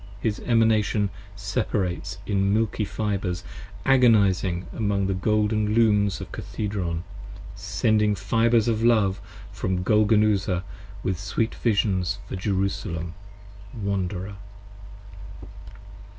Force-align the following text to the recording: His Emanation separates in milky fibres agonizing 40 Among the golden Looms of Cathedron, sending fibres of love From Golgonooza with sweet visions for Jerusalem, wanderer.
His 0.19 0.39
Emanation 0.39 1.11
separates 1.35 2.17
in 2.25 2.51
milky 2.51 2.85
fibres 2.85 3.43
agonizing 3.85 4.63
40 4.71 4.77
Among 4.77 5.05
the 5.05 5.13
golden 5.13 5.75
Looms 5.75 6.19
of 6.19 6.31
Cathedron, 6.31 7.03
sending 7.53 8.15
fibres 8.15 8.67
of 8.67 8.83
love 8.83 9.21
From 9.51 9.83
Golgonooza 9.83 10.63
with 11.03 11.19
sweet 11.19 11.53
visions 11.53 12.17
for 12.27 12.35
Jerusalem, 12.35 13.13
wanderer. 13.79 14.37